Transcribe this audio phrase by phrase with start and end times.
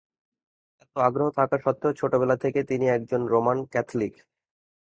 [0.81, 4.13] এতো আগ্রহ থাকা সত্ত্বেও ছোটবেলা থেকেই তিনি একজন রোমান ক্যাথলিক।